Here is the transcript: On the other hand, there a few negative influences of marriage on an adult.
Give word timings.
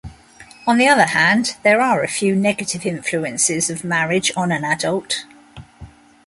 On 0.65 0.79
the 0.79 0.87
other 0.87 1.05
hand, 1.05 1.57
there 1.61 1.79
a 2.03 2.07
few 2.07 2.35
negative 2.35 2.87
influences 2.87 3.69
of 3.69 3.83
marriage 3.83 4.31
on 4.35 4.51
an 4.51 4.63
adult. 4.63 5.25